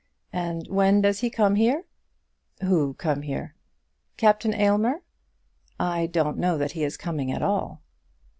And 0.33 0.67
when 0.67 1.01
does 1.01 1.19
he 1.19 1.29
come 1.29 1.53
here?" 1.53 1.83
"Who 2.63 2.95
come 2.95 3.21
here?" 3.21 3.53
"Captain 4.17 4.51
Aylmer." 4.51 5.03
"I 5.79 6.07
don't 6.07 6.39
know 6.39 6.57
that 6.57 6.71
he 6.71 6.83
is 6.83 6.97
coming 6.97 7.31
at 7.31 7.43
all." 7.43 7.83